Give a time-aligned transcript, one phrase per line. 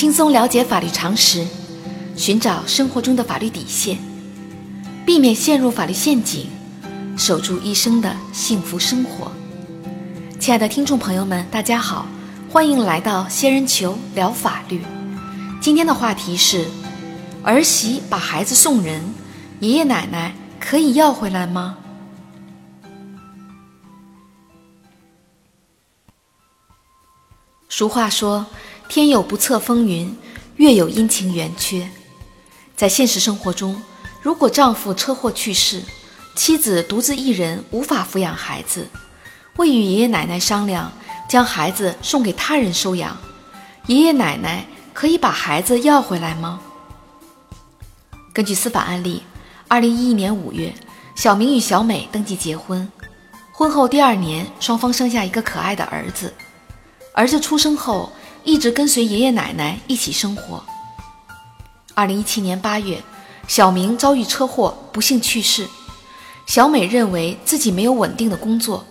[0.00, 1.46] 轻松了解法律常识，
[2.16, 3.98] 寻找生活中的法律底线，
[5.04, 6.46] 避免陷入法律陷阱，
[7.18, 9.30] 守住一生的幸福生活。
[10.38, 12.06] 亲爱的听众朋友们，大家好，
[12.48, 14.80] 欢迎来到仙人球聊法律。
[15.60, 16.66] 今天的话题是：
[17.44, 19.02] 儿媳把孩子送人，
[19.60, 21.76] 爷爷奶奶可以要回来吗？
[27.68, 28.46] 俗话说
[28.90, 30.18] ：“天有不测风云，
[30.56, 31.88] 月有阴晴圆缺。”
[32.74, 33.80] 在现实生活中，
[34.20, 35.80] 如果丈夫车祸去世，
[36.34, 38.88] 妻子独自一人无法抚养孩子，
[39.58, 40.90] 未与爷爷奶奶商量
[41.28, 43.16] 将孩子送给他人收养，
[43.86, 46.60] 爷爷奶奶可以把孩子要回来吗？
[48.32, 49.22] 根据司法案例，
[49.68, 50.74] 二零一一年五月，
[51.14, 52.90] 小明与小美登记结婚，
[53.52, 56.34] 婚后第二年，双方生下一个可爱的儿子。
[57.12, 58.12] 儿子出生后，
[58.42, 60.64] 一直跟随爷爷奶奶一起生活。
[61.94, 63.02] 二零一七年八月，
[63.46, 65.68] 小明遭遇车祸，不幸去世。
[66.46, 68.84] 小美认为自己没有稳定的工作，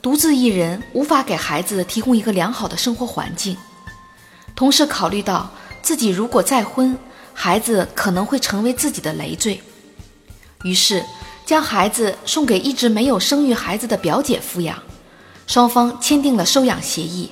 [0.00, 3.56] 独自一人无法给孩子提供一个良好的生活环境。
[4.56, 5.50] 同时考虑到
[5.82, 6.96] 自己如果再婚，
[7.32, 9.60] 孩子可能会成为自己的累赘，
[10.62, 11.04] 于是
[11.44, 14.82] 将孩子送给一直没有生育孩子的表姐抚养。
[15.46, 17.30] 双方签订了收养协议。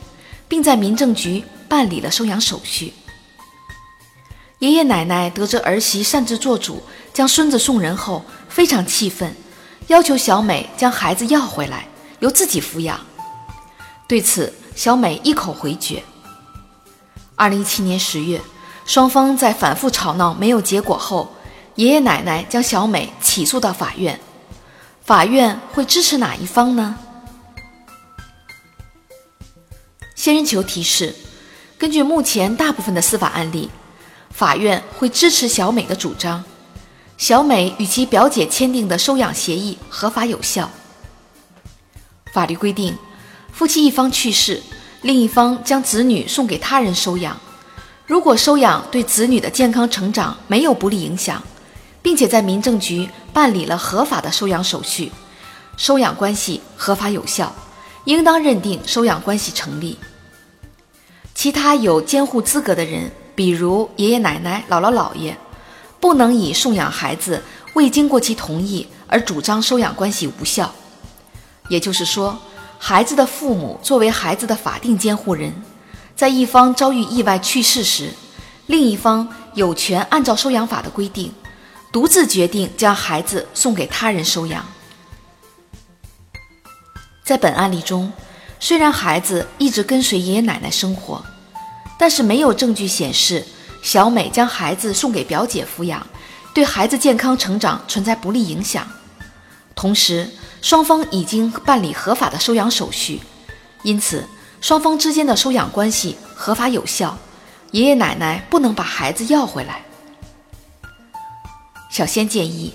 [0.53, 2.93] 并在民政局办理了收养手续。
[4.59, 6.83] 爷爷奶奶得知儿媳擅自做主
[7.15, 9.35] 将孙子送人后，非常气愤，
[9.87, 13.01] 要求小美将孩子要回来，由自己抚养。
[14.07, 16.03] 对此，小美一口回绝。
[17.37, 18.39] 二零一七年十月，
[18.85, 21.35] 双方在反复吵闹没有结果后，
[21.77, 24.21] 爷爷奶奶将小美起诉到法院。
[25.03, 26.99] 法院会支持哪一方呢？
[30.15, 31.17] 仙人球提示：
[31.83, 33.69] 根据目前大部分的司法案例，
[34.31, 36.45] 法院会支持小美的主张。
[37.19, 40.71] 小美与其表姐签订的收养协议合法有效。
[42.33, 42.97] 法律规定，
[43.53, 44.63] 夫妻一方去世，
[45.01, 47.37] 另一方将子女送给他人收养。
[48.07, 51.43] 如果收养对子女的健康成长没有不利影响，
[52.01, 55.11] 并且在民政局办理了合法的收养手续，
[55.77, 57.53] 收养关系合法有效，
[58.05, 59.99] 应当认定收养关系成立。
[61.43, 65.37] 其他有监护资格的人，比如爷爷奶奶、姥姥姥爷，
[65.99, 67.43] 不能以送养孩子
[67.75, 70.73] 未经过其同意而主张收养关系无效。
[71.69, 72.39] 也就是说，
[72.79, 75.53] 孩子的父母作为孩子的法定监护人，
[76.15, 78.11] 在一方遭遇意外去世时，
[78.67, 81.33] 另一方有权按照收养法的规定，
[81.91, 84.65] 独自决定将孩子送给他人收养。
[87.25, 88.13] 在本案例中。
[88.65, 91.21] 虽然孩子一直跟随爷爷奶奶生活，
[92.03, 93.47] 但是没有证据显示
[93.81, 96.05] 小美将孩子送给表姐抚养，
[96.53, 98.85] 对孩子健康成长存在不利影响。
[99.77, 100.29] 同时，
[100.61, 103.21] 双方已经办理合法的收养手续，
[103.85, 104.27] 因此
[104.61, 107.17] 双方之间的收养关系合法有效，
[107.71, 109.85] 爷爷奶奶不能把孩子要回来。
[111.89, 112.75] 小仙建议，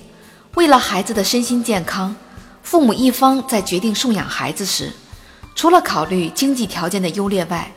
[0.55, 2.15] 为了孩子的身心健康，
[2.63, 4.93] 父母一方在决定送养孩子时。
[5.53, 7.69] 除了考虑经济条件的优劣外，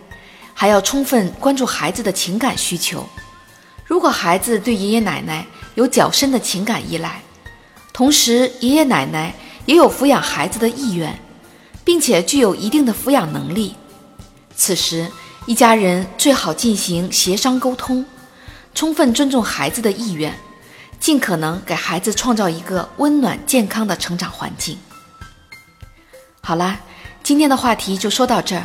[0.61, 3.09] 还要充分关注孩子的情感需求。
[3.87, 7.23] 如果孩子对爷爷奶奶有较深的情感依赖，
[7.95, 9.35] 同时爷爷奶奶
[9.65, 11.19] 也有抚养孩子的意愿，
[11.83, 13.75] 并且具有一定的抚养能力，
[14.55, 15.11] 此时
[15.47, 18.05] 一家人最好进行协商沟通，
[18.75, 20.39] 充分尊重孩子的意愿，
[20.99, 24.77] 尽可能给孩子创造一个温暖健康的成长环境。
[26.43, 26.79] 好啦。
[27.23, 28.65] 今天的话题就说到这儿。